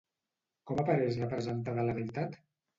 Com 0.71 0.81
apareix 0.85 1.21
representada 1.25 1.87
la 1.91 1.97
deïtat? 2.01 2.43